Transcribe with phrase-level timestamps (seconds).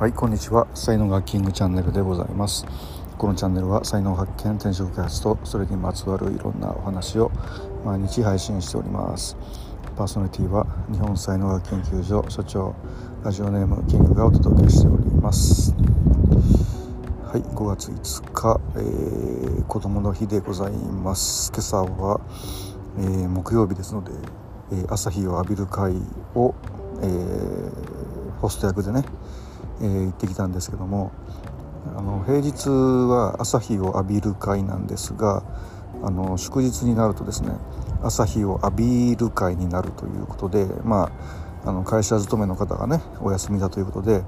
[0.00, 0.66] はいこんにちは。
[0.72, 2.64] 才能がキングチャンネルでございます。
[3.18, 7.30] このチャンネルは才能発見転職開発とそれにまつわるいろんなお話を
[7.84, 9.36] 毎日配信しております。
[9.98, 12.74] パーソナリティは日本才能学研究所所長
[13.22, 15.74] ラジオネームキングがお届けしております。
[15.74, 21.52] はい5月5日、えー、子供の日でございます。
[21.52, 22.22] 今朝は、
[22.96, 24.12] えー、木曜日ですので、
[24.72, 25.92] えー、朝日を浴びる会
[26.34, 26.54] を、
[27.02, 29.04] えー、ホスト役でね
[29.80, 31.12] えー、行ってきたんですけども
[31.96, 35.42] あの平日は朝日を浴びる会なんですが
[36.02, 37.52] あの祝日になるとですね
[38.02, 41.10] 朝日を浴びる会になるということで、ま
[41.64, 44.22] あ、あの会社勤めの方がねお休みだということで、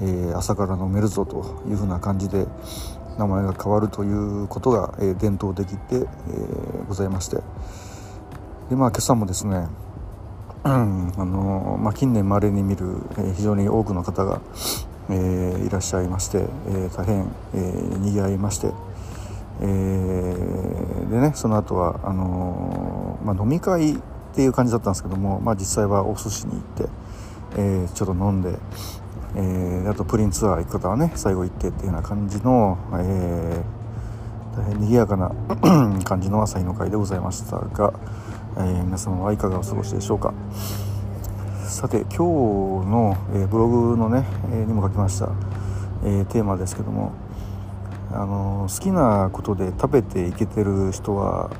[0.00, 2.46] えー、朝から飲めるぞというふうな感じで
[3.18, 7.36] 名前が変わるということが、えー、伝統的で、えー、ございまして。
[8.70, 9.66] で、まあ、今朝もですね
[10.64, 14.40] うんあのまあ、近年まれに見る、え、非常に多くの方が、
[15.10, 18.72] えー、いらっしゃいまして、えー、大変、えー、にぎわいまして、
[19.60, 23.96] えー、でねその後はあのー、まあ、飲み会っ
[24.34, 26.88] ていう感じだったんですけども、まあ、実際はお寿司に行って、
[27.56, 28.58] えー、ちょっと飲んで、
[29.36, 35.32] えー、あとプリンツアー行く方はね最後行ってっていうような感じの、えー、大変賑やかな
[36.04, 37.94] 感じの朝日の会でございましたが、
[38.58, 40.34] え、皆様はいかがお過ごしでしょうか。
[41.68, 42.16] さて今日
[42.88, 45.28] の、え、ブログのね、え、にも書きました、
[46.02, 47.12] え、テーマですけども
[48.10, 51.50] あの好きなことで食べていけてる人は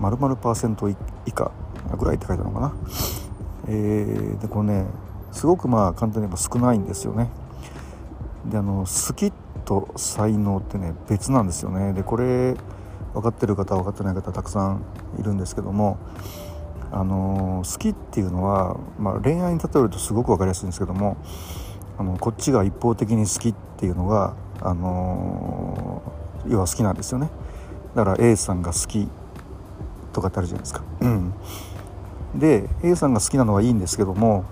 [0.00, 0.96] 〇〇パーセント以
[1.32, 1.52] 下
[1.98, 2.74] ぐらいって書いてあるのかな、
[3.68, 4.86] えー、でこれね
[5.32, 7.28] すごくまあ簡単に言えば少ないんですよね。
[8.46, 9.32] であの好き
[9.66, 11.92] と才能ってね別なんですよね。
[11.92, 12.56] でこれ
[13.12, 14.82] 分かってる方分かってない方たくさん
[15.20, 15.98] いるんですけども
[16.92, 21.16] あの好きっていうのは、まあ、恋愛に例えるとすごく分かりやすいんですけども
[21.98, 26.02] あのこっちが一方的に好きっていうのが、あの
[26.48, 27.30] 要は好きなんですよね
[27.94, 29.08] だから A さんが好き
[30.12, 30.82] とかってあるじゃないですか。
[31.00, 31.34] うん、
[32.34, 34.44] で A さんが好きなのはいいんですけども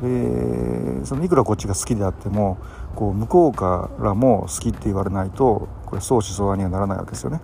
[0.00, 2.58] でそのいくらこっちが好きであっても
[2.94, 7.40] こう向こうからも好きって言われないとこれ相思相愛にはならないわけですよね。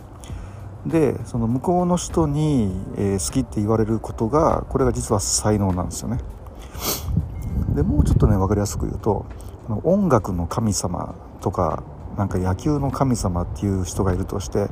[0.86, 6.18] でその向こうの人に、えー、好きって言われることがこれが実は才能なんですよね。
[7.74, 9.26] でもうちょっとね分かりやすく言うと
[9.84, 11.82] 音楽の神様とか
[12.16, 14.68] なんか野球の神様っていう人がいるとして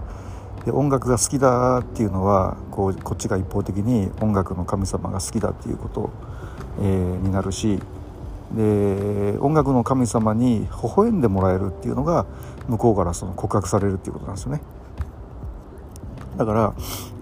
[0.64, 6.10] で音楽が好きだっていうのはこうこっちが一方的に音楽の神様が好きだっていうこと、
[6.80, 7.80] えー、になるし
[8.56, 12.24] で音楽の神様に微笑んでもらえるっていうのが
[12.68, 14.62] 向こうからその告白されるっていうことなんですよね。
[16.36, 16.74] だから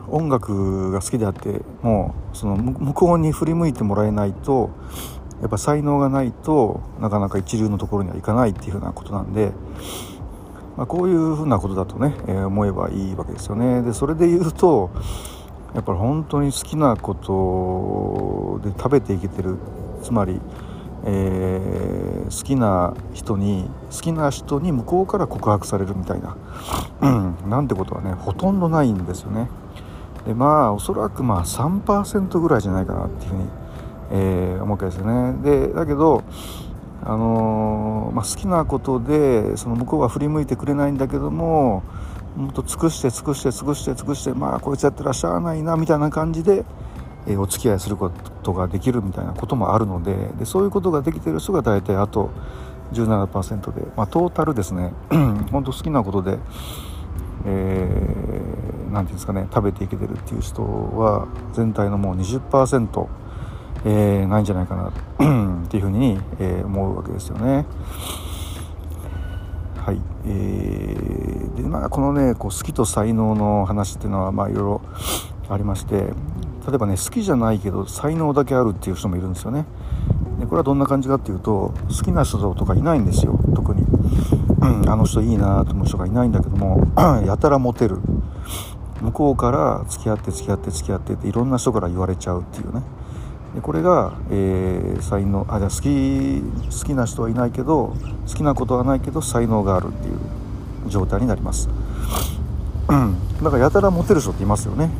[0.08, 4.70] 音楽が好きであってもうその向こうに振り向いてもらえないと
[5.40, 9.52] やっぱ才能がないとなかなか一流のところにはいかないっていうふうなことなんで、
[10.76, 13.82] まあ、こういうふうなことだとね、えー、思えばいいわけですよね。
[13.82, 14.90] でそれで言うと
[15.74, 19.56] やっぱり本当に好きなことで食べていけてる
[20.02, 20.40] つまり
[21.04, 26.36] えー、好きな人に好きな人に向こうから告白されるみたいな、
[27.00, 29.48] うん、なんてことはねほとんどないんですよね。
[30.26, 33.48] でまあおそらくまあ3%ぐらいじゃないかなっていうふうに、
[34.12, 35.34] えー、思うわけですよね。
[35.42, 36.22] でだけど
[37.04, 41.82] あのー、まあ、好きなことでその向こうは振り向いてくれないんだけども
[42.36, 46.64] もっと尽くして尽くして尽くして尽くしてまあこいつやったらっしゃあないなみたいな感じで
[47.26, 52.30] えお付き合いすることができるみたいなこともあるのででそういうことができてる人が大体あと
[52.92, 54.92] 17%で、まあ、トータルですね
[55.50, 56.40] 本当好きなことで何、
[57.46, 63.08] えー、て言うんですかね食べていけてるっていう人は全体のもう20%、
[63.84, 64.88] えー、ないんじゃないかな
[65.64, 67.64] っていうふうに、えー、思うわけですよね。
[69.84, 74.80] はい、えー、でまあこのねこう好きと才能の話っていうのはまあいろいろ
[75.48, 76.12] ありまして
[76.66, 79.64] 例えばね好きじゃないけど才能だけあるっていう人もいるんですよね。
[80.38, 83.38] でこれはどんな感じかっていうと好きな人とかいないんですよ。
[83.54, 86.86] 特に、うん、あの人いいなと思う人がいないんだけども
[87.26, 87.98] やたらモテる。
[89.00, 92.82] 向こうから付き合って付き合って付き合ってっていろんな人から言われちゃうっていうね。
[93.54, 96.40] でこれが、えー、才能あじゃあ好き
[96.80, 97.94] 好きな人はいないけど
[98.28, 100.16] 好きなことはないけど才能があるっていう
[100.88, 101.68] 状態になります、
[102.88, 104.90] うん、だからやたらモテる人っていますよね。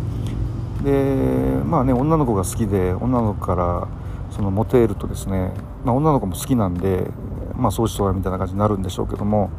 [0.82, 3.88] でまあね女の子が好きで女の子から
[4.30, 5.52] そのモテるとですね、
[5.84, 7.10] まあ、女の子も好きなんで
[7.56, 9.50] まあ相思相愛みたいな感じになるんでしょうけども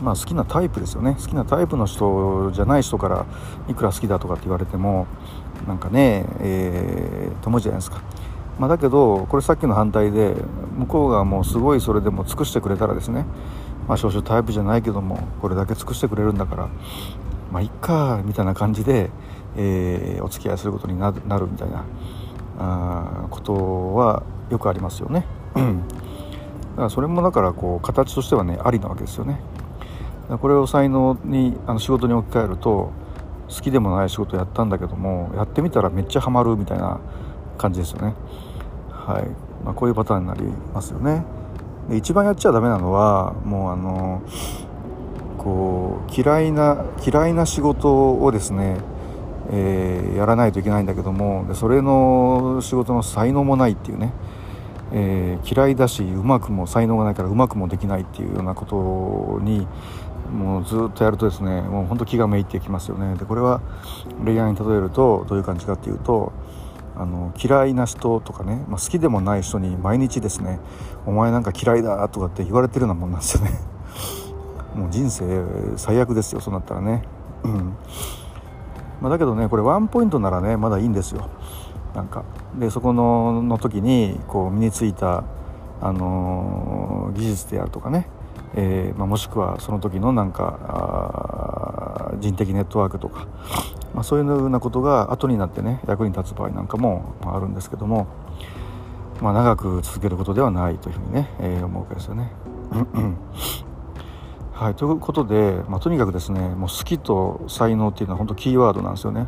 [0.00, 1.16] まあ好きなタイプですよね。
[1.20, 3.26] 好きなタイプの人じゃない人から
[3.68, 5.06] いくら好きだとかって言われても
[5.68, 8.00] なんかねえー、と思うじゃないですか。
[8.58, 10.34] まあ、だけどこれさっきの反対で
[10.76, 13.24] 向こうがもうすごいそれでも尽くしてくれたらですね、
[13.88, 16.68] まあ、少々タイプじゃないけどもこれだけ尽くしてくれるんだから
[17.52, 19.10] まあいっかみたいな感じで、
[19.56, 21.84] えー、お付き合いすることになるみたいな
[22.58, 25.26] あことはよくありますよね。
[25.54, 25.60] だ
[26.76, 29.40] からそれもだからこう形としてはねありなわけですよね。
[30.40, 32.90] これを才能にあの仕事に置き換えると
[33.48, 37.00] 好きでもない仕事やったんだけどもやってみたらめっちゃハマるみたいな
[37.58, 38.14] 感じですよね。
[38.90, 39.26] はい
[39.64, 41.24] まあ、こういうパターンになりますよね。
[41.90, 44.22] で一番やっちゃダメなのはもうあの
[45.42, 48.76] こう嫌いな嫌いな仕事をですね、
[49.50, 54.12] えー、やらないといけないんだけどもでそれの仕事の才能もないっていうね、
[54.92, 59.66] えー、嫌いだしうまくも才能がないからうまくもできないっていうようなことに
[60.32, 63.16] もうずっとやるとですねもう本当気がめいってきますよね。
[63.16, 63.60] でこれは
[64.24, 66.32] 恋愛に例えるとどういう感じかっていうと
[66.96, 70.60] あの嫌いな人とかね、まあ、好きでもない人に毎日ですね
[71.04, 73.50] 「お前なんか嫌いだ」とかって言われてるようなもんなんですよね。
[74.74, 75.44] もう人生
[75.76, 77.02] 最悪ですよそうなったらね。
[77.44, 77.76] うん。
[79.00, 81.28] まあ、だけどねこれワンポイントならねまだいいんですよ。
[81.94, 82.24] なんか
[82.58, 85.24] でそこのの時にこう身についた、
[85.80, 88.06] あのー、技術であるとかね。
[88.54, 93.26] えー、まあ、もしくはその時のなんか人的ネットワークとか、
[93.94, 98.06] まあ、そういうようなことが後になってね役に立つ場合なんかもあるんですけども、
[99.22, 102.30] まあ、長く続けることではないというふうにね、えー、思うわけですよね。
[104.62, 109.26] はい、ということで、まあ、とにかくですねもう好きと才能っていうのは本当キーワードなんですよね。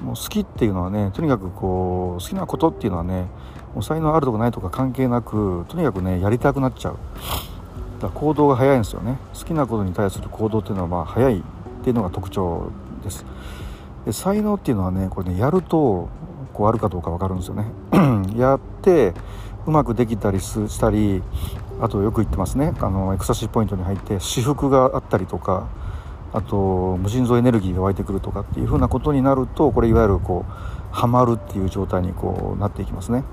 [0.00, 3.26] もう好きっていうのはねとにかくこう好きなことっていうのはね
[3.74, 6.96] もう才能あるとかないとか関係なくとにかくねやりたくなっちゃう。
[8.00, 11.42] だから行動が早いんですよね好きなことに対する行動っていうのはまあ早いっ
[11.82, 12.70] ていうのが特徴
[13.02, 13.24] です
[14.04, 16.08] で才能っていうのはねこれねやると
[16.52, 17.66] こうあるかどうか分かるんですよね
[18.38, 19.14] やって
[19.66, 21.22] うまくできたりしたり
[21.82, 22.72] あとよく言ってますね。
[22.80, 25.66] あのエクサシーポイントに入って私服があったりとか
[26.32, 33.24] あと無尽蔵エネルギーが湧いてくるとかっていうふうなことになるとこれいわゆるこうハマるっていう状態にこうなっていきますね。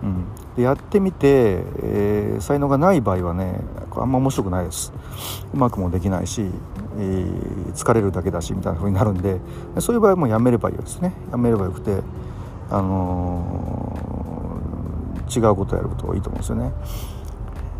[0.00, 0.24] うん、
[0.56, 4.92] でやってみて、えー、才能がない場合はねあんま面白くないです。
[5.52, 6.42] うまくもできないし、
[6.98, 9.40] えー、疲れるだけだしみたいな風になるんで
[9.80, 11.14] そういう場合はもうやめればいいですね。
[11.32, 12.00] やめればよくて、
[12.70, 16.72] あのー、違うことやることがいいと思うんですよね。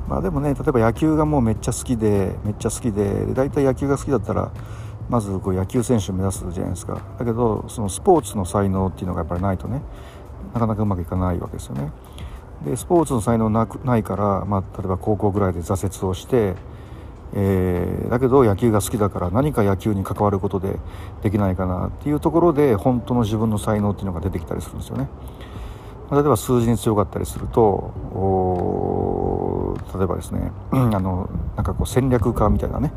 [0.09, 4.53] まあでもね例えば野球がもうめっちゃ好きでめっちゃ好きで大体野球が好きだったら
[5.09, 9.83] まずこう野球選手を目指すじゃないですかだけどそのスポーツの才能っていうのがやっぱりないとね
[10.55, 11.93] なかなかうまくいかないわけですよね。
[12.65, 16.55] でスポーツの才能なくないから、まあ、例えば高校ぐらいで挫折をして、
[17.35, 20.79] えー、だけど野球が好きだから何か野球に関わることで
[21.23, 25.09] できないかなっていうところで本当の自分の才能っていうのが出てきたりするんですよね。
[26.13, 27.91] 例えば数字に強かったりすると
[29.97, 32.93] 例えばですねあのなんかこう戦略家みたいなね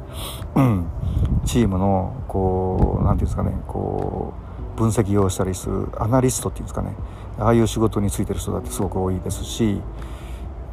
[1.45, 4.33] チームのこう何て言うんですかねこ
[4.75, 6.93] う分析をしたりするアナリストっていうんですかね
[7.39, 9.81] ああいう仕事に就いてる人だってすごく多いですし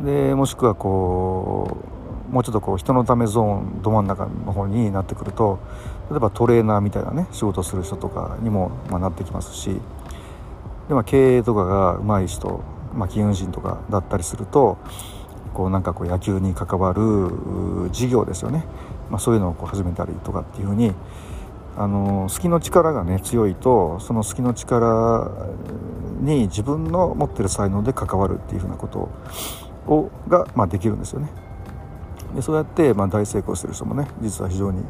[0.01, 1.77] でもしくはこ
[2.31, 5.59] うもうちょっとこう人のためゾーンど真ん中の方になってくると
[6.11, 9.81] 例えばトレーナーみたいなね仕事する人とかにも、まあ、なってきますし
[10.89, 12.61] で、まあ、経営とかが上手い人、
[12.95, 14.79] まあ、金融人とかだったりすると
[15.53, 18.65] こうなんかこう野球に関わる事業ですよね、
[19.11, 20.93] まあ、そういうのをこう始めたりとかっていうふうに
[21.77, 25.31] あの好きの力がね強いとその好きの力
[26.21, 29.09] に自分の持ってる才能で関わるっていうふうなこと
[29.87, 31.29] をが、まあ、できるんですよね。
[32.35, 34.83] でそうやって、まあ、大成功してる人もね実は非常に、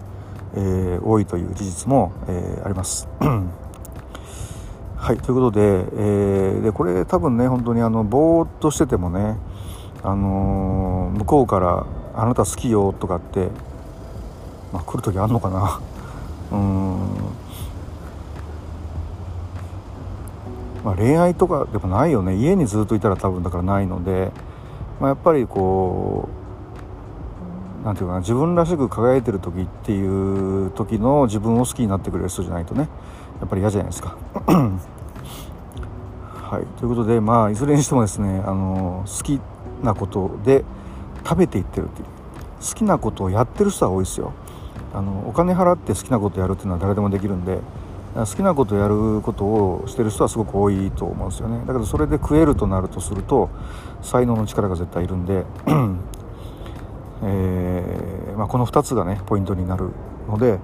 [0.54, 3.09] えー、多いという事実も、えー、あります。
[4.97, 9.37] はいということで,、えー、でこれ多分ね本当にあのぼーっとしててもね、
[10.04, 13.49] あのー、向こうから「あなた好きよ」とかって、
[14.73, 15.80] まあ、来る時あんのかな。
[16.52, 16.99] うん。
[20.85, 22.35] まあ、恋愛とかでもないよね。
[22.35, 24.32] 家にずっといたら多分だからないので、
[25.00, 26.28] まあ、やっぱりこ
[27.82, 32.88] う何て言うかな自分らしく輝いてる時っていう時の自分を好きになってくれる人じゃないとね。
[33.40, 34.16] やっぱり嫌じゃないですか。
[36.52, 39.40] はい、ということで、まあ、いずれにしてもですねあの好き
[39.85, 40.65] なことで
[41.25, 42.07] 食べていってるっていう
[42.61, 44.33] 好きなことをやってる人は多いですよ。
[44.95, 47.59] あのお金払って好きなことやるっていうのは誰でもできるんで
[48.15, 53.49] 好きなことをやることをしてる人はすごく多いと思うんですよねだけどそれで食えるとなるとすると
[54.03, 55.47] 才能の力が絶対いるんで、
[57.25, 59.91] えー、まあ、この2つがねポイントになる
[60.29, 60.59] ので、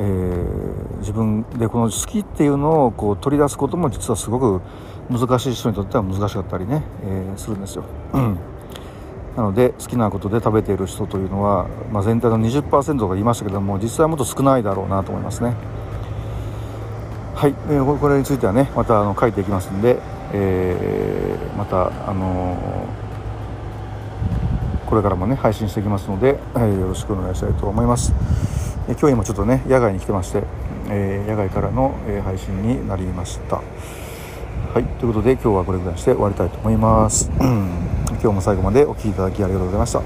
[0.00, 4.62] ー、自分でこの好きっていうのをこう取り出すことも実はすごく
[5.10, 7.84] 難しい人にとっては難しかったりね、えー、するんですよ。
[9.36, 15.54] なので好きなことで食べている人というのは、まあ、全体の20%が言いましたけども実際はもっと少ないだろうなと思いますね。
[17.34, 20.00] はい、えー、これについてはねまたあの書いていきますんで、
[20.32, 22.56] えー、またあの、
[24.86, 28.57] これからもね配信していきますので、えー、よろしくお願いしたいと思います。
[28.88, 30.42] え今日今ちょっとね野外に来てまして、
[30.88, 33.56] え野外からの、え配信になりました。
[33.56, 37.30] はいということで今日はこれぐらいにして終わりたいと思います。
[37.38, 40.02] 今日も最後までお聴きいただきありがとうございました。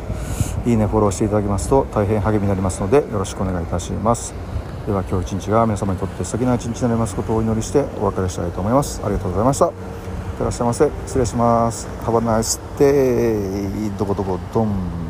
[0.67, 4.35] いいねフォローしていただきますと大変励みになりますのでよろしくお願いいたします。
[4.87, 9.01] では今日一日が皆様にとって素敵な一日になりますことをお祈りしてお別れしたいと思います。
[9.05, 9.67] ありがとうございました。
[9.67, 9.73] いっ
[10.39, 10.91] てらっしゃいませ。
[11.07, 11.87] 失礼します。
[12.05, 15.02] Have a nice day どこどこドン。